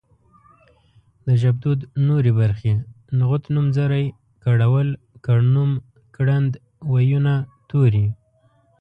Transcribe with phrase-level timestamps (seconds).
[1.25, 2.73] د ژبدود نورې برخې
[3.17, 4.05] نغوت نومځری
[4.43, 4.87] کړول
[5.25, 5.71] کړنوم
[6.15, 6.51] کړند
[6.91, 7.33] وييونه
[7.69, 8.07] توري